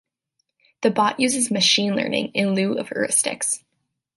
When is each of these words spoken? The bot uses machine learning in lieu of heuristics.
The 0.81 0.89
bot 0.89 1.19
uses 1.19 1.51
machine 1.51 1.95
learning 1.95 2.31
in 2.33 2.55
lieu 2.55 2.73
of 2.79 2.89
heuristics. 2.89 3.61